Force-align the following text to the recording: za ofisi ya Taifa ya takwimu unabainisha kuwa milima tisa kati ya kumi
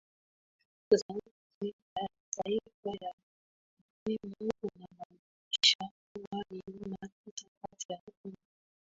za 0.89 1.05
ofisi 1.09 1.75
ya 1.95 2.07
Taifa 2.35 2.91
ya 3.05 3.13
takwimu 3.77 4.51
unabainisha 4.63 5.89
kuwa 6.13 6.43
milima 6.49 6.97
tisa 7.25 7.47
kati 7.69 7.91
ya 7.93 7.99
kumi 8.21 8.35